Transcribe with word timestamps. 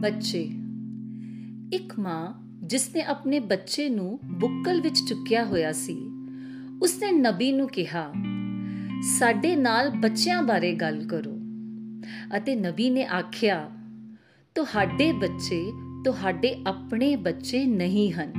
ਬੱਚੇ। 0.00 0.42
ਇੱਕ 1.72 1.98
ਮਾਂ 1.98 2.32
ਜਿਸ 2.62 2.88
ਨੇ 2.96 3.02
ਆਪਣੇ 3.02 3.40
ਬੱਚੇ 3.40 3.88
ਨੂੰ 3.88 4.18
ਬੁੱਕਲ 4.24 4.80
ਵਿੱਚ 4.80 4.98
ਚੁੱਕਿਆ 5.08 5.44
ਹੋਇਆ 5.44 5.72
ਸੀ 5.72 5.96
ਉਸਨੇ 6.82 7.12
ਨਬੀ 7.12 7.52
ਨੂੰ 7.52 7.68
ਕਿਹਾ, 7.68 8.12
ਸਾਡੇ 9.18 9.56
ਨਾਲ 9.56 9.90
ਬੱਚਿਆਂ 9.90 10.42
ਬਾਰੇ 10.42 10.74
ਗੱਲ 10.74 11.04
ਕਰੋ। 11.04 11.38
ਅਤੇ 12.36 12.56
ਨਬੀ 12.56 12.90
ਨੇ 12.90 13.04
ਆਖਿਆ, 13.04 13.70
ਤੁਹਾਡੇ 14.54 15.12
ਬੱਚੇ 15.12 15.72
ਤੁਹਾਡੇ 16.04 16.54
ਆਪਣੇ 16.66 17.16
ਬੱਚੇ 17.16 17.64
ਨਹੀਂ 17.64 18.12
ਹਨ। 18.12 18.32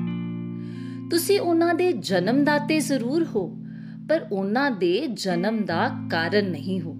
ਤੁਸੀਂ 1.11 1.39
ਉਹਨਾਂ 1.39 1.73
ਦੇ 1.75 1.91
ਜਨਮਦਾਤੇ 1.91 2.79
ਜ਼ਰੂਰ 2.79 3.25
ਹੋ, 3.25 3.47
ਪਰ 4.09 4.27
ਉਹਨਾਂ 4.31 4.71
ਦੇ 4.71 5.07
ਜਨਮ 5.07 5.65
ਦਾ 5.65 5.89
ਕਾਰਨ 6.11 6.51
ਨਹੀਂ 6.51 6.81
ਹੋ। 6.81 6.96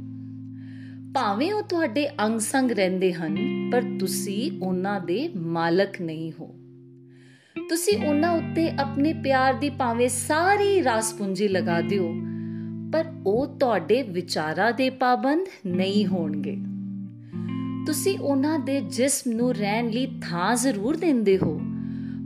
ਭਾਵੇਂ 1.17 1.53
ਉਹ 1.53 1.61
ਤੁਹਾਡੇ 1.61 2.09
ਅੰਗ 2.25 2.39
ਸੰਗ 2.39 2.71
ਰਹਿੰਦੇ 2.71 3.13
ਹਨ, 3.13 3.37
ਪਰ 3.71 3.83
ਤੁਸੀਂ 3.99 4.51
ਉਹਨਾਂ 4.63 4.99
ਦੇ 4.99 5.29
ਮਾਲਕ 5.35 6.01
ਨਹੀਂ 6.01 6.31
ਹੋ। 6.39 6.55
ਤੁਸੀਂ 7.69 8.07
ਉਹਨਾਂ 8.07 8.31
ਉੱਤੇ 8.31 8.69
ਆਪਣੇ 8.79 9.13
ਪਿਆਰ 9.13 9.53
ਦੀ 9.53 9.69
ਭਾਵੇਂ 9.69 10.09
ਸਾਰੀ 10.09 10.83
ਰਾਸ 10.83 11.13
ਪੂੰਜੀ 11.13 11.47
ਲਗਾ 11.47 11.81
ਦਿਓ, 11.81 12.13
ਪਰ 12.93 13.05
ਉਹ 13.27 13.47
ਤੁਹਾਡੇ 13.47 14.01
ਵਿਚਾਰਾਂ 14.03 14.71
ਦੇ 14.71 14.89
ਪਾਬੰਦ 14.89 15.47
ਨਹੀਂ 15.65 16.05
ਹੋਣਗੇ। 16.05 16.57
ਤੁਸੀਂ 17.85 18.19
ਉਹਨਾਂ 18.19 18.59
ਦੇ 18.59 18.81
ਜਿਸਮ 18.81 19.31
ਨੂੰ 19.31 19.55
ਰਹਿਣ 19.55 19.89
ਲਈ 19.89 20.05
ਥਾਂ 20.21 20.55
ਜ਼ਰੂਰ 20.55 20.97
ਦਿੰਦੇ 20.97 21.37
ਹੋ, 21.37 21.59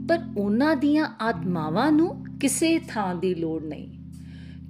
ਪਰ 0.08 0.18
ਉਹਨਾਂ 0.36 0.76
ਦੀਆਂ 0.76 1.08
ਆਤਮਾਵਾਂ 1.20 1.92
ਨੂੰ 1.92 2.24
ਕਿਸੇ 2.40 2.78
ਥਾਂ 2.88 3.14
ਦੀ 3.14 3.34
ਲੋੜ 3.34 3.62
ਨਹੀਂ। 3.64 4.01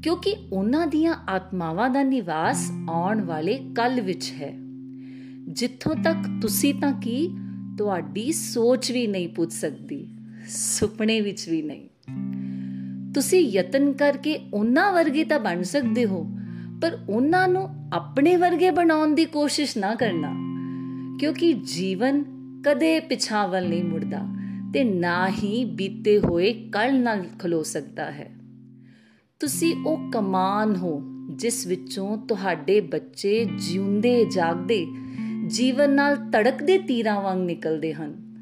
ਕਿਉਂਕਿ 0.02 0.34
ਉਹਨਾਂ 0.52 0.86
ਦੀਆਂ 0.86 1.14
ਆਤਮਾਵਾਂ 1.28 1.88
ਦਾ 1.90 2.02
ਨਿਵਾਸ 2.02 2.70
ਆਉਣ 2.90 3.20
ਵਾਲੇ 3.20 3.58
ਕੱਲ 3.76 4.00
ਵਿੱਚ 4.00 4.32
ਹੈ। 4.32 4.52
ਜਿੱਥੋਂ 5.48 5.94
ਤੱਕ 5.94 6.16
ਤੁਸੀਂ 6.42 6.74
ਤਾਂ 6.74 6.92
ਕੀ 6.92 7.28
ਤੁਹਾਡੀ 7.78 8.32
ਸੋਚ 8.32 8.90
ਵੀ 8.92 9.06
ਨਹੀਂ 9.06 9.28
ਪੁੱਛ 9.28 9.52
ਸਕਦੀ, 9.52 10.06
ਸੁਪਨੇ 10.48 11.20
ਵਿੱਚ 11.20 11.48
ਵੀ 11.48 11.62
ਨਹੀਂ। 11.62 11.88
ਤੁਸੀਂ 13.14 13.40
ਯਤਨ 13.40 13.92
ਕਰਕੇ 13.92 14.38
ਉਹਨਾਂ 14.54 14.92
ਵਰਗੇ 14.92 15.24
ਤਾਂ 15.24 15.40
ਬਣ 15.40 15.62
ਸਕਦੇ 15.62 16.04
ਹੋ, 16.04 16.22
ਪਰ 16.82 16.98
ਉਹਨਾਂ 17.08 17.48
ਨੂੰ 17.48 17.68
ਆਪਣੇ 17.92 18.36
ਵਰਗੇ 18.36 18.70
ਬਣਾਉਣ 18.70 19.14
ਦੀ 19.14 19.24
ਕੋਸ਼ਿਸ਼ 19.24 19.78
ਨਾ 19.78 19.94
ਕਰਨਾ, 19.94 20.34
ਕਿਉਂਕਿ 21.20 21.52
ਜੀਵਨ 21.52 22.24
ਕਦੇ 22.66 22.98
ਪਿਛਾਵਲ 23.00 23.68
ਨਹੀਂ 23.68 23.84
ਮੁੜਦਾ 23.84 24.26
ਤੇ 24.74 24.84
ਨਾ 24.84 25.28
ਹੀ 25.28 25.64
ਬੀਤੇ 25.64 26.18
ਹੋਏ 26.18 26.52
ਕੱਲ 26.72 26.98
ਨਾਲ 27.00 27.24
ਖਲੋ 27.38 27.62
ਸਕਦਾ 27.62 28.10
ਹੈ। 28.10 28.30
ਤੁਸੀਂ 29.42 29.76
ਉਹ 29.86 30.10
ਕਮਾਨ 30.10 30.76
ਹੋ 30.76 31.02
ਜਿਸ 31.30 31.66
ਵਿੱਚੋਂ 31.66 32.18
ਤੁਹਾਡੇ 32.18 32.80
ਬੱਚੇ 32.80 33.44
ਜਿਉਂਦੇ, 33.44 34.24
ਜਾਗਦੇ, 34.24 34.86
ਜੀਵਨ 35.46 35.90
ਨਾਲ 35.90 36.16
ਧੜਕਦੇ 36.16 36.78
ਤੀਰਾਂ 36.78 37.22
ਵਾਂਗ 37.22 37.38
ਨਿਕਲਦੇ 37.38 37.94
ਹਨ 37.94 38.36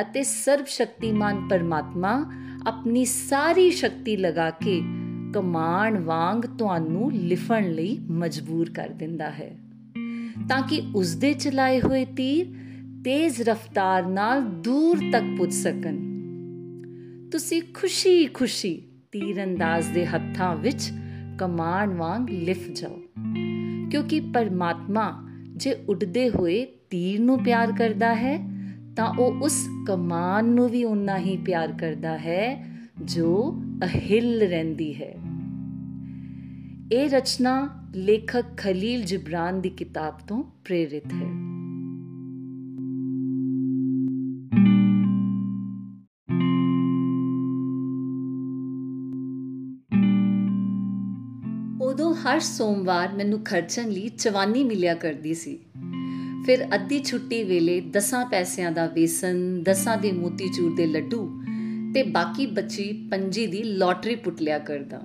ਅਤੇ 0.00 0.22
ਸਰਬ 0.22 0.66
ਸ਼ਕਤੀਮਾਨ 0.66 1.48
ਪਰਮਾਤਮਾ 1.48 2.32
ਆਪਣੀ 2.66 3.04
ਸਾਰੀ 3.04 3.70
ਸ਼ਕਤੀ 3.70 4.16
ਲਗਾ 4.16 4.50
ਕੇ 4.50 4.82
ਕਮਾਨ 5.34 5.98
ਵਾਂਗ 5.98 6.42
ਤੁਹਾਨੂੰ 6.58 7.12
ਲਿਫਣ 7.12 7.70
ਲਈ 7.70 7.98
ਮਜਬੂਰ 8.10 8.70
ਕਰ 8.70 8.88
ਦਿੰਦਾ 8.88 9.30
ਹੈ। 9.30 9.58
ਤਾਂ 10.48 10.62
ਕਿ 10.62 10.82
ਉਸ 10.94 11.14
ਦੇ 11.14 11.34
ਚਲਾਏ 11.34 11.80
ਹੋਏ 11.80 12.04
ਤੀਰ 12.04 12.46
ਤੇਜ਼ 13.04 13.42
ਰਫ਼ਤਾਰ 13.42 14.06
ਨਾਲ 14.06 14.42
ਦੂਰ 14.42 14.98
ਤੱਕ 15.12 15.24
ਪੁੱਜ 15.38 15.52
ਸਕਣ। 15.52 15.96
ਤੁਸੀਂ 17.30 17.62
ਖੁਸ਼ੀ-ਖੁਸ਼ੀ 17.74 18.82
ਤੀਰੰਦਾਜ਼ 19.14 19.90
ਦੇ 19.92 20.06
ਹੱਥਾਂ 20.06 20.56
ਵਿੱਚ 20.56 20.92
ਕਮਾਨ 21.38 21.94
ਵਾਂਗ 21.94 22.30
ਲਿਫ 22.30 22.70
ਜਾਓ। 22.70 23.00
ਕਿਉਂਕਿ 23.90 24.20
ਪਰਮਾਤਮਾ 24.20 25.28
ਜੇ 25.56 25.76
ਉੱਡਦੇ 25.88 26.30
ਹੋਏ 26.30 26.66
ਤੀਰ 26.90 27.20
ਨੂੰ 27.20 27.44
ਪਿਆਰ 27.44 27.72
ਕਰਦਾ 27.72 28.14
ਹੈ, 28.14 28.50
ਤਾਂ 28.96 29.06
ਉਹ 29.06 29.40
ਉਸ 29.42 29.68
ਕਮਾਨ 29.86 30.44
ਨੂੰ 30.44 30.68
ਵੀ 30.68 30.84
ਉਨਾ 30.84 31.18
ਹੀ 31.18 31.36
ਪਿਆਰ 31.36 31.72
ਕਰਦਾ 31.72 32.18
ਹੈ 32.18 32.66
ਜੋ 33.04 33.62
ਅਹਿਲ 33.84 34.42
ਰਹਿੰਦੀ 34.42 34.94
ਹੈ। 35.02 35.14
ਇਹ 36.92 37.10
ਰਚਨਾ 37.10 37.68
ਲੇਖਕ 37.94 38.44
ਖਲੀਲ 38.56 39.02
ਜਿਬਰਾਨ 39.02 39.60
ਦੀ 39.60 39.68
ਕਿਤਾਬ 39.68 40.14
ਤੋਂ 40.28 40.42
ਪ੍ਰੇਰਿਤ 40.64 41.12
ਹੈ। 41.12 41.53
ਹਰ 52.34 52.40
ਸੋਮਵਾਰ 52.40 53.12
ਮੈਨੂੰ 53.12 53.44
ਖਰਚਣ 53.44 53.88
ਲਈ 53.88 54.08
ਚਵਾਨੀ 54.08 54.64
ਮਿਲਿਆ 54.64 54.94
ਕਰਦੀ 54.94 55.34
ਸੀ। 55.34 55.58
ਫਿਰ 56.46 56.66
ਅੱਧੀ 56.74 57.00
ਛੁੱਟੀ 57.00 57.44
ਵੇਲੇ 57.44 57.80
10 57.80 58.24
ਪੈਸਿਆਂ 58.30 58.72
ਦਾ 58.72 58.86
ਵੇਸਨ 58.86 59.62
10 59.62 59.96
ਦੇ 59.96 60.12
ਮੋਤੀਚੂਰ 60.12 60.76
ਦੇ 60.76 60.86
ਲੱਡੂ 60.86 61.42
ਤੇ 61.94 62.02
ਬਾਕੀ 62.02 62.46
ਬਚੀ 62.46 63.08
ਪੰਜੀ 63.10 63.46
ਦੀ 63.46 63.62
ਲੋਟਰੀ 63.62 64.14
ਪੁੱਟ 64.14 64.40
ਲਿਆ 64.40 64.58
ਕਰਦਾ। 64.58 65.00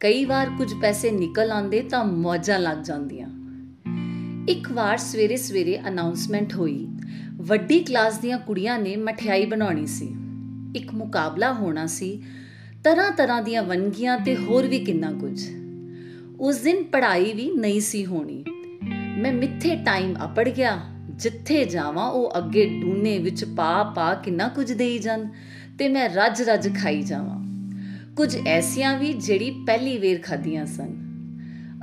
ਕਈ 0.00 0.24
ਵਾਰ 0.24 0.50
ਕੁਝ 0.58 0.74
ਪੈਸੇ 0.82 1.10
ਨਿਕਲ 1.10 1.50
ਆਂਦੇ 1.50 1.82
ਤਾਂ 1.82 2.04
ਮੌਜਾਂ 2.04 2.58
ਲੱਗ 2.58 2.78
ਜਾਂਦੀਆਂ। 2.78 3.28
ਇੱਕ 4.48 4.72
ਵਾਰ 4.72 4.98
ਸਵੇਰੇ 4.98 5.36
ਸਵੇਰੇ 5.36 5.78
ਅਨਾਉਂਸਮੈਂਟ 5.88 6.54
ਹੋਈ, 6.54 6.88
ਵੱਡੀ 7.36 7.80
ਕਲਾਸ 7.80 8.18
ਦੀਆਂ 8.18 8.38
ਕੁੜੀਆਂ 8.38 8.78
ਨੇ 8.78 8.96
ਮਠਿਆਈ 8.96 9.46
ਬਣਾਉਣੀ 9.46 9.86
ਸੀ। 9.86 10.14
ਇੱਕ 10.76 10.94
ਮੁਕਾਬਲਾ 10.94 11.52
ਹੋਣਾ 11.52 11.86
ਸੀ 11.86 12.22
ਤਰ੍ਹਾਂ 12.84 13.10
ਤਰ੍ਹਾਂ 13.10 13.42
ਦੀਆਂ 13.42 13.62
ਵੰਗੀਆਂ 13.62 14.18
ਤੇ 14.18 14.36
ਹੋਰ 14.36 14.66
ਵੀ 14.66 14.78
ਕਿੰਨਾ 14.78 15.12
ਕੁਝ। 15.12 15.61
ਉਸ 16.42 16.56
ਦਿਨ 16.56 16.84
ਪੜ੍ਹਾਈ 16.84 17.32
ਵੀ 17.32 17.50
ਨਹੀਂ 17.56 17.80
ਸੀ 17.80 18.06
ਹੋਣੀ। 18.06 18.44
ਮੈਂ 19.18 19.32
ਮਿੱਥੇ 19.32 19.76
ਟਾਈਮ 19.76 20.14
ਅਪੜ 20.24 20.48
ਗਿਆ। 20.48 20.80
ਜਿੱਥੇ 21.10 21.64
ਜਾਵਾਂ, 21.64 22.10
ਉਹ 22.10 22.32
ਅੱਗੇ 22.38 22.80
ਡੂਨੇ 22.80 23.18
ਵਿੱਚ 23.18 23.44
ਪਾ 23.44 23.84
ਪਾ 23.84 24.14
ਕਿੰਨਾ 24.14 24.48
ਕੁਝ 24.48 24.72
ਦੇਈ 24.72 24.98
ਜਾਣ 24.98 25.26
ਤੇ 25.78 25.88
ਮੈਂ 25.88 26.08
ਰੱਜ 26.08 26.42
ਰੱਜ 26.42 26.68
ਖਾਈ 26.82 27.02
ਜਾਵਾਂ। 27.02 27.42
ਕੁਝ 28.16 28.38
ਐਸੀਆਂ 28.46 28.98
ਵੀ 28.98 29.12
ਜਿਹੜੀ 29.12 29.50
ਪਹਿਲੀ 29.50 29.98
ਵੇਰ 29.98 30.20
ਖਾਧੀਆਂ 30.22 30.66
ਸਨ। 30.66 30.90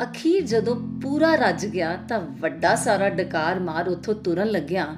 ਅਖੀਰ 0.04 0.44
ਜਦੋਂ 0.44 1.00
ਪੂਰਾ 1.02 1.36
ਰੱਜ 1.36 1.66
ਗਿਆ 1.66 1.98
ਤਾਂ 2.10 2.20
ਵੱਡਾ 2.20 2.76
ਸਾਰਾ 2.76 3.10
ਡਕਾਰ 3.10 3.60
ਮਾਰ 3.60 3.90
ਉੱਥੋਂ 3.90 4.16
ਤੁਰਨ 4.16 4.48
ਲੱਗਿਆ 4.48 4.96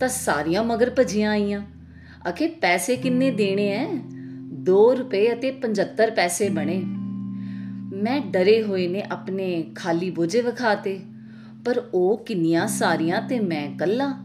ਤਾਂ 0.00 0.08
ਸਾਰੀਆਂ 0.08 0.64
ਮਗਰ 0.64 0.92
ਭਜੀਆਂ 0.98 1.30
ਆਈਆਂ। 1.30 1.62
ਅਖੇ 2.28 2.46
ਪੈਸੇ 2.46 2.96
ਕਿੰਨੇ 2.96 3.30
ਦੇਣੇ 3.30 3.68
ਐ? 3.68 3.86
2 4.52 4.94
ਰੁਪਏ 4.94 5.32
ਅਤੇ 5.32 5.50
75 5.50 6.10
ਪੈਸੇ 6.10 6.48
ਬਣੇ। 6.48 6.82
ਮੈਂ 7.98 8.20
ਡਰੇ 8.20 8.62
ਹੋਏ 8.62 8.88
ਨੇ 8.88 9.02
ਆਪਣੇ 9.02 9.64
ਖਾਲੀ 9.74 10.10
ਬੋਝੇ 10.10 10.40
ਵਿਖਾਤੇ 10.40 11.00
ਪਰ 11.64 11.82
ਉਹ 11.94 12.24
ਕਿੰਨੀਆਂ 12.24 12.66
ਸਾਰੀਆਂ 12.66 13.22
ਤੇ 13.22 13.40
ਮੈਂ 13.40 13.78
ਕੱਲਾ। 13.78 14.18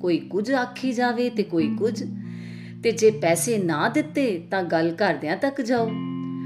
ਕੋਈ 0.00 0.18
ਕੁਝ 0.18 0.52
ਆਖੀ 0.52 0.92
ਜਾਵੇ 0.92 1.30
ਤੇ 1.30 1.42
ਕੋਈ 1.42 1.76
ਕੁਝ। 1.78 2.04
ਤੇ 2.82 2.92
ਜੇ 2.92 3.10
ਪੈਸੇ 3.10 3.58
ਨਾ 3.58 3.88
ਦਿੱਤੇ 3.88 4.42
ਤਾਂ 4.50 4.62
ਗੱਲ 4.62 4.92
ਕਰਦਿਆਂ 4.92 5.36
ਤੱਕ 5.36 5.60
ਜਾਓ। 5.60 5.88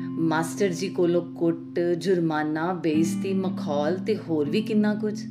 ਮਾਸਟਰ 0.08 0.68
ਜੀ 0.68 0.88
ਕੋਲੋਂ 0.88 1.34
ਕੁੱਟ, 1.34 1.80
ਜੁਰਮਾਨਾ, 1.80 2.72
ਬੇਇੱਜ਼ਤੀ, 2.72 3.34
ਮਖੌਲ 3.34 3.98
ਤੇ 3.98 4.16
ਹੋਰ 4.16 4.50
ਵੀ 4.50 4.62
ਕਿੰਨਾ 4.62 4.94
ਕੁਝ। 4.94 5.24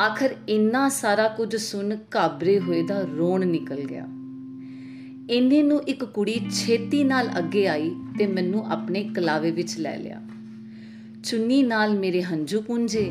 ਆਖਰ 0.00 0.34
ਇੰਨਾ 0.48 0.88
ਸਾਰਾ 0.88 1.28
ਕੁਝ 1.28 1.56
ਸੁਣ 1.56 1.96
ਕਾਬਰੇ 2.10 2.58
ਹੋਏ 2.58 2.86
ਦਾ 2.86 3.00
ਰੋਣ 3.00 3.46
ਨਿਕਲ 3.46 3.80
ਗਿਆ। 3.80 4.04
ਇੰਨੇ 5.30 5.62
ਨੂੰ 5.62 5.82
ਇੱਕ 5.82 6.04
ਕੁੜੀ 6.04 6.40
ਛੇਤੀ 6.50 7.04
ਨਾਲ 7.04 7.28
ਅੱਗੇ 7.38 7.68
ਆਈ 7.68 7.94
ਤੇ 8.18 8.26
ਮੈਨੂੰ 8.26 8.72
ਆਪਣੇ 8.72 9.10
ਕਲਾਵੇ 9.16 9.50
ਵਿੱਚ 9.50 9.78
ਲੈ 9.78 9.96
ਲਿਆ। 9.96 10.20
ਚੁੰਨੀ 11.24 11.62
ਨਾਲ 11.62 11.98
ਮੇਰੇ 11.98 12.22
ਹੰਝੂ 12.22 12.60
ਪੁੰਝੇ। 12.60 13.10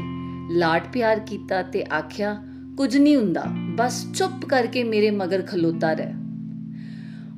ਲਾਡ 0.52 0.88
ਪਿਆਰ 0.94 1.20
ਕੀਤਾ 1.20 1.62
ਤੇ 1.62 1.84
ਆਖਿਆ, 1.94 2.44
ਕੁਝ 2.78 2.98
ਨਹੀਂ 2.98 3.16
ਹੁੰਦਾ, 3.16 3.44
ਬਸ 3.76 4.06
ਚੁੱਪ 4.12 4.46
ਕਰਕੇ 4.46 4.84
ਮੇਰੇ 4.84 5.12
ਮਗਰ 5.12 5.42
ਖਲੋਤਾ 5.42 5.94
ਰਹਿ। 5.94 6.14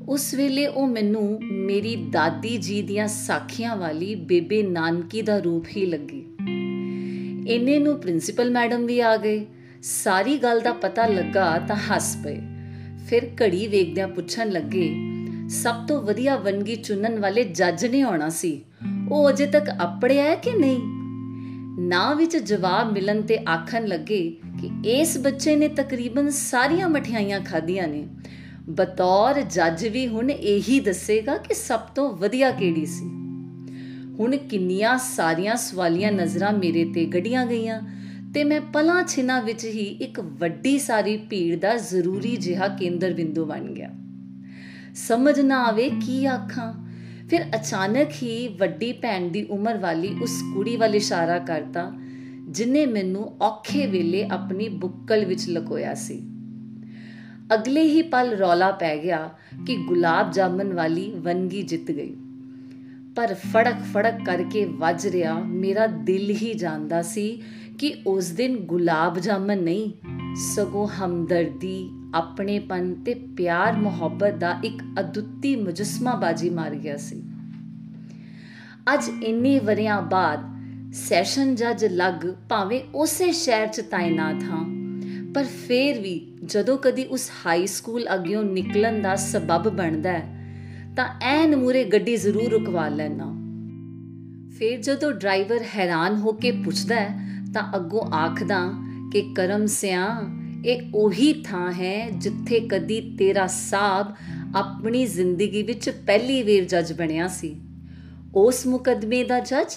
ਉਸ 0.07 0.33
ਵੇਲੇ 0.33 0.67
ਉਹ 0.67 0.87
ਮੈਨੂੰ 0.87 1.39
ਮੇਰੀ 1.43 1.95
ਦਾਦੀ 1.95 2.57
ਜੀ 2.57 2.81
ਦੀਆਂ 2.81 3.07
ਸਾਖੀਆਂ 3.07 3.75
ਵਾਲੀ 3.75 4.15
ਬੇਬੇ 4.15 4.63
ਨਾਨਕੀ 4.63 5.21
ਦਾ 5.21 5.37
ਰੂਪ 5.37 5.65
ਹੀ 5.77 5.85
ਲੱਗੀ। 5.85 6.25
ਇੰਨੇ 7.47 7.79
ਨੂੰ 7.79 7.99
ਪ੍ਰਿੰਸੀਪਲ 7.99 8.51
ਮੈਡਮ 8.51 8.85
ਵੀ 8.85 8.99
ਆ 8.99 9.17
ਗਏ। 9.17 9.45
ਸਾਰੀ 9.81 10.37
ਗੱਲ 10.37 10.59
ਦਾ 10.59 10.73
ਪਤਾ 10.73 11.07
ਲੱਗਾ 11.07 11.59
ਤਾਂ 11.59 11.75
ਹੱਸ 11.75 12.17
ਪਏ। 12.23 12.41
ਫਿਰ 13.09 13.31
ਘੜੀ 13.41 13.67
ਵੇਖਦਿਆਂ 13.67 14.07
ਪੁੱਛਣ 14.07 14.49
ਲੱਗੇ, 14.49 14.95
ਸਭ 15.49 15.75
ਤੋਂ 15.87 16.01
ਵਧੀਆ 16.01 16.35
ਵੰਗੀ 16.35 16.75
ਚੁਣਨ 16.75 17.19
ਵਾਲੇ 17.19 17.43
ਜੱਜ 17.43 17.85
ਨੇ 17.85 18.01
ਆਉਣਾ 18.01 18.29
ਸੀ। 18.29 18.61
ਉਹ 19.11 19.29
ਅਜੇ 19.29 19.45
ਤੱਕ 19.45 19.69
ਅਪੜਿਆ 19.69 20.23
ਹੈ 20.23 20.35
ਕਿ 20.35 20.51
ਨਹੀਂ? 20.53 20.79
ਨਾ 21.79 22.13
ਵਿੱਚ 22.13 22.37
ਜਵਾਬ 22.37 22.91
ਮਿਲਣ 22.91 23.21
ਤੇ 23.21 23.37
ਆਖਣ 23.49 23.85
ਲੱਗੇ 23.85 24.37
ਕਿ 24.61 24.89
ਇਸ 24.89 25.17
ਬੱਚੇ 25.17 25.55
ਨੇ 25.55 25.67
ਤਕਰੀਬਨ 25.67 26.29
ਸਾਰੀਆਂ 26.29 26.89
ਮਠਿਆਈਆਂ 26.89 27.39
ਖਾਧੀਆਂ 27.39 27.87
ਨੇ। 27.87 28.07
ਬਤੌਰ 28.69 29.41
ਜੱਜ 29.41 29.87
ਵੀ 29.87 30.07
ਹੁਣ 30.07 30.31
ਇਹੀ 30.31 30.79
ਦੱਸੇਗਾ 30.79 31.37
ਕਿ 31.37 31.53
ਸਭ 31.53 31.79
ਤੋਂ 31.79 32.17
ਵਧੀਆ 32.17 32.51
ਕਿਹੜੀ 32.51 32.85
ਸੀ। 32.85 33.05
ਹੁਣ 34.19 34.37
ਕਿੰਨੀਆਂ 34.37 34.97
ਸਾਰੀਆਂ 34.97 35.55
ਸਵਾਲੀਆਂ 35.55 36.11
ਨਜ਼ਰਾਂ 36.11 36.53
ਮੇਰੇ 36.53 36.85
ਤੇ 36.85 37.05
ਗੜੀਆਂ 37.05 37.45
ਗਈਆਂ 37.45 37.81
ਤੇ 38.33 38.43
ਮੈਂ 38.43 38.61
ਪਲਾਂ 38.61 39.03
ਛਿਨਾ 39.03 39.39
ਵਿੱਚ 39.39 39.65
ਹੀ 39.65 39.83
ਇੱਕ 39.83 40.19
ਵੱਡੀ 40.19 40.79
ਸਾਰੀ 40.79 41.17
ਭੀੜ 41.17 41.59
ਦਾ 41.59 41.75
ਜ਼ਰੂਰੀ 41.75 42.35
ਜਿਹਾ 42.35 42.67
ਕੇਂਦਰ 42.67 43.13
ਬਿੰਦੂ 43.13 43.45
ਬਣ 43.45 43.61
ਗਿਆ। 43.61 43.89
ਸਮਝ 44.95 45.39
ਨਾ 45.39 45.63
ਆਵੇ 45.63 45.89
ਕੀ 45.89 46.25
ਆਖਾਂ। 46.25 46.84
ਫਿਰ 47.29 47.41
ਅਚਾਨਕ 47.55 48.07
ਹੀ 48.23 48.47
ਵੱਡੀ 48.47 48.91
ਭੈਣ 48.91 49.29
ਦੀ 49.29 49.43
ਉਮਰ 49.43 49.77
ਵਾਲੀ 49.77 50.15
ਉਸ 50.21 50.43
ਕੁੜੀ 50.53 50.75
ਵੱਲ 50.75 50.95
ਇਸ਼ਾਰਾ 50.95 51.39
ਕਰਤਾ, 51.39 51.91
ਜਿਨੇ 52.47 52.85
ਮੈਨੂੰ 52.85 53.33
ਔਖੇ 53.41 53.87
ਵੇਲੇ 53.87 54.23
ਆਪਣੀ 54.23 54.69
ਬੁੱਕਲ 54.69 55.25
ਵਿੱਚ 55.25 55.49
ਲਕੋਇਆ 55.49 55.93
ਸੀ। 55.93 56.21
ਅਗਲੇ 57.53 57.83
ਹੀ 57.83 58.01
ਪਲ 58.01 58.33
ਰੌਲਾ 58.33 58.71
ਪੈ 58.71 58.97
ਗਿਆ 58.97 59.29
ਕਿ 59.67 59.75
ਗੁਲਾਬ 59.75 60.31
ਜਾਮਨ 60.31 60.73
ਵਾਲੀ 60.73 61.11
ਵੰਗੀ 61.11 61.61
ਜਿੱਤ 61.61 61.91
ਗਈ। 61.91 62.15
ਪਰ 63.15 63.33
ਫੜਕ 63.33 63.75
ਫੜਕ 63.93 64.13
ਕਰਕੇ 64.25 64.65
ਵੱਜ 64.65 65.07
ਰਿਹਾ, 65.07 65.39
ਮੇਰਾ 65.39 65.87
ਦਿਲ 65.87 66.29
ਹੀ 66.29 66.53
ਜਾਣਦਾ 66.53 67.01
ਸੀ 67.01 67.41
ਕਿ 67.77 67.95
ਉਸ 68.07 68.29
ਦਿਨ 68.29 68.57
ਗੁਲਾਬ 68.57 69.19
ਜਾਮਨ 69.19 69.57
ਨਹੀਂ, 69.57 69.91
ਸਗੋਂ 70.35 70.87
ਹਮਦਰਦੀ 70.87 72.04
ਆਪਣੇਪਨ 72.15 72.93
ਤੇ 73.05 73.13
ਪਿਆਰ, 73.13 73.73
ਮੁਹੱਬਤ 73.73 74.33
ਦਾ 74.33 74.59
ਇੱਕ 74.63 74.83
ਅਦੁੱਤੀ 74.99 75.55
ਮੁਜਸਮਾ 75.55 76.15
ਬਾਜੀ 76.15 76.49
ਮਾਰ 76.49 76.75
ਗਿਆ 76.75 76.97
ਸੀ। 76.97 77.21
ਅੱਜ 78.93 79.09
ਇੰਨੇ 79.23 79.59
ਵਰਿਆਂ 79.59 80.01
ਬਾਅਦ 80.01 80.53
ਸੈਸ਼ਨ 80.93 81.55
ਜੱਜ 81.55 81.85
ਲੱਗ 81.85 82.25
ਭਾਵੇਂ 82.49 82.81
ਉਸੇ 82.95 83.31
ਸ਼ਹਿਰ 83.31 83.67
'ਚ 83.67 83.81
ਤਾਇਨਾਤ 83.81 84.43
ਹਾਂ, 84.43 84.63
ਪਰ 85.33 85.43
ਫੇਰ 85.43 85.99
ਵੀ 85.99 86.19
ਜਦੋਂ 86.43 86.77
ਕਦੀ 86.77 87.03
ਉਸ 87.05 87.29
ਹਾਈ 87.45 87.67
ਸਕੂਲ 87.67 88.05
ਅੱਗਿਓਂ 88.13 88.43
ਨਿਕਲਣ 88.43 89.01
ਦਾ 89.01 89.15
ਸਬਬ 89.15 89.69
ਬਣਦਾ 89.69 90.19
ਤਾਂ 90.95 91.07
ਐਨ 91.21 91.55
ਮੂਰੇ 91.55 91.83
ਗੱਡੀ 91.83 92.15
ਜ਼ਰੂਰ 92.15 92.49
ਰੁਕਵਾ 92.51 92.87
ਲੈਣਾ 92.89 93.31
ਫੇਰ 94.59 94.81
ਜਦੋਂ 94.81 95.11
ਡਰਾਈਵਰ 95.11 95.59
ਹੈਰਾਨ 95.75 96.15
ਹੋ 96.15 96.31
ਕੇ 96.31 96.51
ਪੁੱਛਦਾ 96.51 96.95
ਤਾਂ 97.53 97.63
ਅੱਗੋਂ 97.75 98.01
ਆਖਦਾ 98.13 98.59
ਕਿ 99.11 99.21
ਕਰਮ 99.35 99.65
ਸਿਆ 99.65 100.07
ਇਹ 100.65 100.81
ਉਹੀ 100.95 101.33
ਥਾਂ 101.33 101.73
ਹੈ 101.73 102.09
ਜਿੱਥੇ 102.09 102.59
ਕਦੀ 102.59 103.15
ਤੇਰਾ 103.19 103.47
ਸਾਬ 103.47 104.15
ਆਪਣੀ 104.55 105.05
ਜ਼ਿੰਦਗੀ 105.05 105.63
ਵਿੱਚ 105.63 105.89
ਪਹਿਲੀ 105.89 106.43
ਵਾਰ 106.43 106.65
ਜੱਜ 106.65 106.93
ਬਣਿਆ 106.93 107.27
ਸੀ। 107.27 107.55
ਉਸ 108.35 108.67
ਮੁਕਦਮੇ 108.67 109.23
ਦਾ 109.23 109.39
ਜੱਜ, 109.39 109.67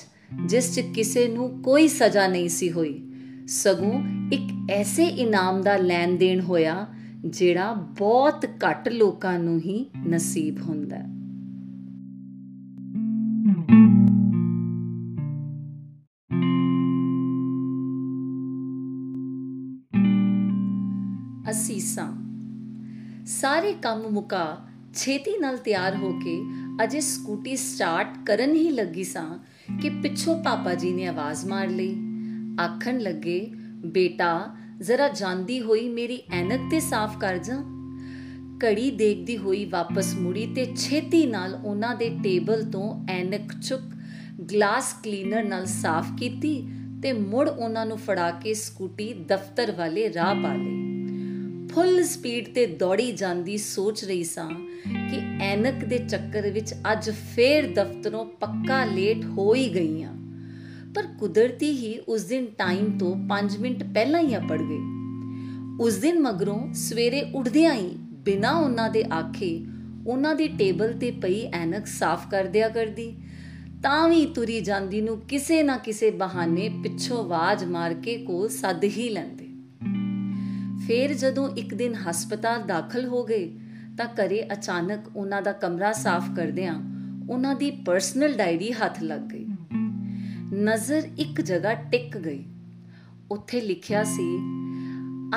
ਜਿਸ 0.46 0.74
'ਚ 0.74 0.80
ਕਿਸੇ 0.80 1.28
ਨੂੰ 1.28 1.62
ਕੋਈ 1.62 1.88
ਸਜ਼ਾ 1.88 2.26
ਨਹੀਂ 2.26 2.48
ਸੀ 2.48 2.72
ਹੋਈ, 2.72 3.02
ਸਗੋਂ 3.48 4.02
ਇੱਕ 4.32 4.70
ਐਸੇ 4.70 5.04
ਇਨਾਮ 5.04 5.62
ਦਾ 5.62 5.76
ਲੈਣ 5.76 6.16
ਦੇਣ 6.16 6.40
ਹੋਇਆ, 6.40 6.86
ਜਿਹੜਾ 7.26 7.72
ਬਹੁਤ 7.72 8.46
ਘੱਟ 8.46 8.88
ਲੋਕਾਂ 8.88 9.38
ਨੂੰ 9.38 9.58
ਹੀ 9.58 9.90
ਨਸੀਬ 10.08 10.62
ਹੁੰਦਾ। 10.62 10.96
ਹੈ 10.96 11.08
ਅਸੀਸਾਂ। 21.50 22.12
ਸਾਰੇ 23.26 23.72
ਕੰਮ 23.72 24.10
ਮੁਕਾ 24.10 24.58
ਛੇਤੀ 24.94 25.38
ਨਾਲ 25.38 25.56
ਤਿਆਰ 25.56 25.96
ਹੋ 25.96 26.12
ਕੇ 26.12 26.42
ਅਜੇ 26.84 27.00
ਸਕੂਟੀ 27.00 27.56
ਸਟਾਰਟ 27.56 28.08
ਕਰਨ 28.26 28.54
ਹੀ 28.54 28.70
ਲੱਗੀ 28.70 29.04
ਸਾਂ 29.04 29.38
ਕਿ 29.82 29.90
ਪਿੱਛੋਂ 29.90 30.42
ਪਾਪਾ 30.42 30.74
ਜੀ 30.74 30.92
ਨੇ 30.92 31.06
ਆਵਾਜ਼ 31.06 31.46
ਮਾਰ 31.46 31.68
ਲਈ। 31.68 31.96
ਆਖਣ 32.60 32.98
ਲੱਗੇ, 32.98 33.50
ਬੇਟਾ, 33.86 34.56
ਜ਼ਰਾ 34.80 35.08
ਜਾਂਦੀ 35.08 35.60
ਹੋਈ 35.60 35.88
ਮੇਰੀ 35.88 36.22
ਐਨਕ 36.32 36.70
ਤੇ 36.70 36.80
ਸਾਫ਼ 36.80 37.18
ਕਰ 37.18 37.38
ਜਾ। 37.38 37.56
ਕੜੀ 38.60 38.90
ਦੇਖਦੀ 38.90 39.38
ਹੋਈ 39.38 39.64
ਵਾਪਸ 39.64 40.14
ਮੁੜੀ 40.14 40.46
ਤੇ 40.46 40.74
ਛੇਤੀ 40.76 41.26
ਨਾਲ 41.26 41.54
ਉਹਨਾਂ 41.54 41.96
ਦੇ 41.96 42.08
ਟੇਬਲ 42.24 42.64
ਤੋਂ 42.64 43.06
ਐਨਕ 43.08 43.52
ਚੁੱਕ 43.52 43.82
ਗਲਾਸ 44.52 44.92
ਕਲੀਨਰ 45.04 45.44
ਨਾਲ 45.44 45.66
ਸਾਫ਼ 45.66 46.12
ਕੀਤੀ 46.18 46.68
ਤੇ 47.02 47.12
ਮੁੜ 47.12 47.48
ਉਹਨਾਂ 47.48 47.86
ਨੂੰ 47.86 47.98
ਫੜਾ 47.98 48.30
ਕੇ 48.30 48.54
ਸਕੂਟੀ 48.54 49.12
ਦਫ਼ਤਰ 49.12 49.72
ਵਾਲੇ 49.72 50.12
ਰਾਹ 50.12 50.34
ਪਾ 50.34 50.54
ਲਈ 50.54 50.87
ਫੁੱਲ 51.78 52.04
ਸਪੀਡ 52.04 52.54
ਤੇ 52.54 52.66
ਦੌੜੀ 52.66 53.12
ਜਾਂਦੀ 53.12 53.56
ਸੋਚ 53.56 54.04
ਰਹੀ 54.04 54.24
ਸਾਂ 54.24 54.50
ਕਿ 55.10 55.20
ਐਨਕ 55.40 55.84
ਦੇ 55.84 55.98
ਚੱਕਰ 55.98 56.50
ਵਿੱਚ 56.50 56.74
ਅੱਜ 56.92 57.10
ਫੇਰ 57.10 57.72
ਦਫ਼ਤਰੋਂ 57.74 58.24
ਪੱਕਾ 58.26 58.84
ਲੇਟ 58.84 59.24
ਹੋ 59.24 59.54
ਹੀ 59.54 59.74
ਗਈਆਂ। 59.74 60.14
ਪਰ 60.94 61.06
ਕੁਦਰਤੀ 61.18 61.70
ਹੀ 61.70 61.98
ਉਸ 61.98 62.24
ਦਿਨ 62.24 62.46
ਟਾਈਮ 62.46 62.98
ਤੋਂ 62.98 63.16
5 63.28 63.58
ਮਿੰਟ 63.60 63.84
ਪਹਿਲਾਂ 63.84 64.20
ਹੀ 64.20 64.36
ਅਪੜ 64.36 64.62
ਗਈ 64.62 64.80
ਉਸ 65.80 65.96
ਦਿਨ 65.96 66.20
ਮਗਰੋਂ 66.20 66.72
ਸਵੇਰੇ 66.74 67.22
ਉੱਠਦਿਆਂ 67.34 67.74
ਹੀ 67.74 67.90
ਬਿਨਾਂ 67.98 68.54
ਉਹਨਾਂ 68.54 68.90
ਦੇ 68.90 69.04
ਆਖੇ 69.12 69.66
ਉਹਨਾਂ 70.06 70.34
ਦੀ 70.34 70.48
ਟੇਬਲ 70.48 70.92
ਤੇ 70.92 71.10
ਪਈ 71.10 71.46
ਐਨਕ 71.52 71.86
ਸਾਫ਼ 71.86 72.30
ਕਰ 72.30 72.44
ਦਿਆ 72.44 72.68
ਕਰਦੀ। 72.68 73.16
ਤਾਂ 73.82 74.08
ਵੀ 74.08 74.26
ਤੁਰੀ 74.26 74.60
ਜਾਂਦੀ 74.60 75.00
ਨੂੰ 75.00 75.20
ਕਿਸੇ 75.20 75.62
ਨਾ 75.62 75.76
ਕਿਸੇ 75.76 76.10
ਬਹਾਨੇ 76.10 76.68
ਪਿੱਛੋਂ 76.82 77.18
ਆਵਾਜ਼ 77.18 77.64
ਮਾਰ 77.64 77.94
ਕੇ 77.94 78.16
ਕੋਲ 78.16 78.48
ਸੱਦ 78.48 78.84
ਹੀ 78.84 79.08
ਲੈਂਦੇ। 79.08 79.47
ਫੇਰ 80.88 81.14
ਜਦੋਂ 81.14 81.48
ਇੱਕ 81.48 81.74
ਦਿਨ 81.74 81.94
ਹਸਪਤਾਲ 81.94 82.62
ਦਾਖਲ 82.62 83.06
ਹੋ 83.06 83.24
ਗਏ, 83.24 83.58
ਤਾਂ 83.98 84.06
ਘਰੇ 84.06 84.52
ਅਚਾਨਕ 84.52 85.16
ਉਹਨਾਂ 85.16 85.42
ਦਾ 85.42 85.52
ਕਮਰਾ 85.52 85.92
ਸਾਫ਼ 85.92 86.30
ਕਰਦਿਆਂ 86.36 86.74
ਉਹਨਾਂ 87.30 87.54
ਦੀ 87.54 87.70
ਪਰਸਨਲ 87.70 88.32
ਡਾਇਰੀ 88.32 88.72
ਹੱਥ 88.72 89.02
ਲੱਗ 89.02 89.20
ਗਈ। 89.20 89.46
ਨਜ਼ਰ 90.54 91.08
ਇੱਕ 91.18 91.40
ਜਗ੍ਹਾ 91.40 91.74
ਟਿਕ 91.74 92.18
ਗਈ। 92.18 92.44
ਉੱਥੇ 93.30 93.60
ਲਿਖਿਆ 93.60 94.04
ਸੀ, 94.04 94.38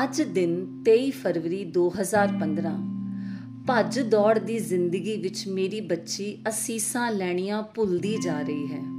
ਅੱਜ 0.04 0.22
ਦਿਨ 0.22 0.84
23 0.84 1.12
ਫਰਵਰੀ 1.12 1.66
2015 1.66 2.78
ਭੱਜ 3.68 4.00
ਦੌੜ 4.00 4.40
ਦੀ 4.40 4.60
ਜ਼ਿੰਦਗੀ 4.60 5.18
ਵਿੱਚ 5.18 5.48
ਮੇਰੀ 5.48 5.82
ਬੱਚੀ 5.82 6.38
ਅਸੀਸਾਂ 6.50 7.12
ਲੈਣੀਆਂ 7.12 7.64
ਭੁੱਲਦੀ 7.64 8.18
ਜਾ 8.24 8.42
ਰਹੀ 8.42 8.68
ਹੈ। 8.68 8.91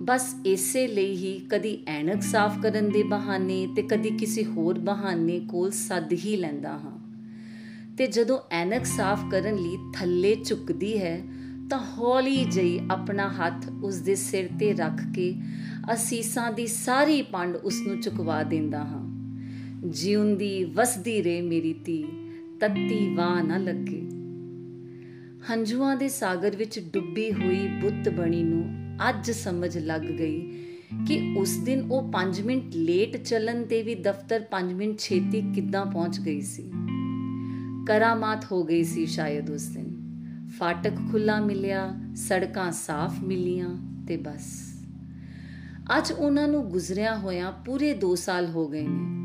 ਬਸ 0.00 0.36
ਇਸੇ 0.46 0.86
ਲਈ 0.86 1.16
ਹੀ 1.16 1.46
ਕਦੀ 1.50 1.78
ਐਨਕ 1.86 2.22
ਸਾਫ਼ 2.22 2.58
ਕਰਨ 2.62 2.90
ਦੇ 2.90 3.02
ਬਹਾਨੇ 3.02 3.68
ਤੇ 3.76 3.82
ਕਦੀ 3.82 4.10
ਕਿਸੇ 4.10 4.44
ਹੋਰ 4.44 4.78
ਬਹਾਨੇ 4.78 5.40
ਕੋਲ 5.40 5.70
ਸੱਦ 5.70 6.12
ਹੀ 6.12 6.36
ਲੈਂਦਾ 6.36 6.72
ਹਾਂ। 6.72 6.98
ਤੇ 7.96 8.06
ਜਦੋਂ 8.06 8.38
ਐਨਕ 8.50 8.86
ਸਾਫ਼ 8.86 9.30
ਕਰਨ 9.30 9.56
ਲਈ 9.56 9.78
ਥੱਲੇ 9.94 10.36
ਝੁਕਦੀ 10.44 10.98
ਹੈ, 10.98 11.22
ਤਾਂ 11.70 11.78
ਹੌਲੀ 11.78 12.44
ਜਿਹੀ 12.44 12.80
ਆਪਣਾ 12.90 13.28
ਹੱਥ 13.28 13.72
ਉਸ 13.84 13.96
ਦੇ 13.96 14.14
ਸਿਰ 14.14 14.48
ਤੇ 14.60 14.72
ਰੱਖ 14.72 15.02
ਕੇ 15.14 15.34
ਅਸੀਸਾਂ 15.94 16.52
ਦੀ 16.52 16.66
ਸਾਰੀ 16.66 17.22
ਪੰਡ 17.22 17.56
ਉਸ 17.56 17.80
ਨੂੰ 17.86 18.00
ਚੁਕਵਾ 18.00 18.42
ਦਿੰਦਾ 18.42 18.78
ਹਾਂ। 18.78 19.06
ਜਿਉਂਦੀ 19.86 20.64
ਵਸਦੀ 20.64 21.24
ਰੇ 21.24 21.40
ਮੇਰੀ 21.40 21.72
ਧੀ, 21.72 22.04
ਤੱਤੀ 22.60 23.14
ਵਾਹ 23.14 23.42
ਨਾ 23.42 23.56
ਲੱਗੇ। 23.56 24.02
ਹੰਝੂਆਂ 25.50 25.96
ਦੇ 25.96 26.08
ਸਾਗਰ 26.08 26.56
ਵਿੱਚ 26.56 26.80
ਡੁੱਬੀ 26.92 27.32
ਹੋਈ 27.32 27.68
ਬੁੱਤ 27.68 28.08
ਬਣੀ 28.08 28.42
ਨੂੰ 28.42 28.85
ਅੱਜ 29.08 29.30
ਸਮਝ 29.30 29.78
ਲੱਗ 29.78 30.00
ਗਈ 30.00 30.64
ਕਿ 31.08 31.34
ਉਸ 31.38 31.56
ਦਿਨ 31.56 31.80
ਉਹ 31.92 32.12
5 32.12 32.42
ਮਿੰਟ 32.44 32.74
ਲੇਟ 32.74 33.16
ਚੱਲਣ 33.16 33.64
ਤੇ 33.64 33.82
ਵੀ 33.82 33.94
ਦਫ਼ਤਰ 33.94 34.44
5 34.50 34.74
ਮਿੰਟ 34.74 34.98
ਛੇਤੀ 34.98 35.52
ਕਿੱਦਾਂ 35.54 35.86
ਪਹੁੰਚ 35.86 36.20
ਗਈ 36.20 36.40
ਸੀ। 36.40 36.72
ਕਰਾਮਾਤ 37.88 38.44
ਹੋ 38.52 38.64
ਗਈ 38.64 38.84
ਸੀ 38.84 39.06
ਸ਼ਾਇਦ 39.06 39.50
ਉਸ 39.50 39.66
ਦਿਨ। 39.66 39.96
ਫਾਟਕ 40.58 40.92
ਖੁੱਲਾ 41.10 41.40
ਮਿਲਿਆ, 41.40 41.94
ਸੜਕਾਂ 42.14 42.72
ਸਾਫ਼ 42.72 43.24
ਮਿਲੀਆਂ 43.24 43.76
ਤੇ 44.08 44.16
ਬਸ। 44.16 44.78
ਅੱਜ 45.98 46.12
ਉਹਨਾਂ 46.12 46.48
ਨੂੰ 46.48 46.68
ਗੁਜ਼ਰਿਆ 46.68 47.18
ਹੋਇਆਂ 47.18 47.52
ਪੂਰੇ 47.52 47.94
2 47.94 48.14
ਸਾਲ 48.14 48.46
ਹੋ 48.46 48.68
ਗਏ 48.68 48.86
ਨੇ। 48.88 49.16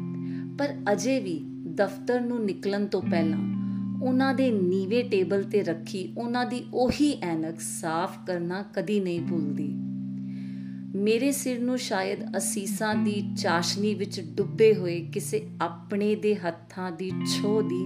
ਪਰ 0.60 0.76
ਅਜੇ 0.92 1.20
ਵੀ 1.20 1.40
ਦਫ਼ਤਰ 1.68 2.22
ਨੂੰ 2.22 2.46
ਨਿਕਲਣ 2.46 2.86
ਤੋਂ 2.86 3.02
ਪਹਿਲਾਂ 3.02 3.61
ਉਹਨਾਂ 4.02 4.34
ਦੇ 4.34 4.52
ਨੀਵੇਂ 4.52 5.04
ਟੇਬਲ 5.04 5.44
ਤੇ 5.44 5.64
ਰੱਖੀ 5.64 6.14
ਉਹਨਾਂ 6.18 6.46
ਦੀ 6.46 6.66
ਉਹੀ 6.74 7.20
ਐਨਕ 7.22 7.60
ਸਾਫ਼ 7.60 8.20
ਕਰਨਾ 8.28 8.64
ਕਦੀ 8.74 9.00
ਨਹੀਂ 9.00 9.22
ਭੁੱਲਦੀ। 9.22 9.74
ਮੇਰੇ 10.98 11.32
ਸਿਰ 11.32 11.60
ਨੂੰ 11.60 11.78
ਸ਼ਾਇਦ 11.78 12.38
ਅਸੀਸਾਂ 12.38 12.96
ਦੀ 12.96 13.24
ਚਾਸ਼ਨੀ 13.38 13.94
ਵਿੱਚ 13.94 14.22
ਡੁੱਬੇ 14.22 14.76
ਹੋਏ 14.76 15.00
ਕਿਸੇ 15.14 15.48
ਆਪਣੇ 15.62 16.16
ਦੇ 16.16 16.36
ਹੱਥਾਂ 16.36 16.92
ਦੀ 16.92 17.12
ਛੋ 17.26 17.62
ਦੀ 17.62 17.86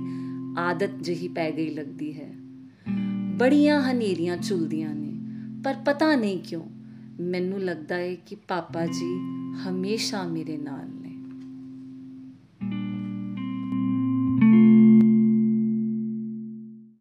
ਆਦਤ 0.57 0.89
ਜਿਹੀ 1.01 1.27
ਪੈ 1.27 1.51
ਗਈ 1.51 1.69
ਲੱਗਦੀ 1.69 2.21
ਹੈ। 2.21 2.33
ਬੜੀਆਂ 3.37 3.91
ਹਨੇਰੀਆਂ 3.91 4.37
ਝੁਲਦੀਆਂ 4.37 4.95
ਨੇ, 4.95 5.13
ਪਰ 5.63 5.75
ਪਤਾ 5.85 6.15
ਨਹੀਂ 6.15 6.39
ਕਿਉਂ 6.39 6.63
ਮੈਨੂੰ 7.19 7.61
ਲੱਗਦਾ 7.61 7.95
ਹੈ 7.95 8.15
ਕਿ 8.15 8.35
ਪਾਪਾ 8.35 8.85
ਜੀ 8.85 9.19
ਹਮੇਸ਼ਾ 9.69 10.27
ਮੇਰੇ 10.27 10.57
ਨਾਲ। 10.57 10.89
ਨੇ 10.89 10.94